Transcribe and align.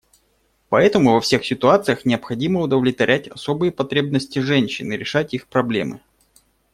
Поэтому 0.69 1.13
во 1.13 1.21
всех 1.21 1.45
ситуациях 1.45 2.05
необходимо 2.05 2.61
удовлетворять 2.61 3.27
особые 3.27 3.71
потребности 3.71 4.39
женщин 4.39 4.91
и 4.91 4.97
решать 4.97 5.35
их 5.35 5.45
проблемы. 5.45 6.01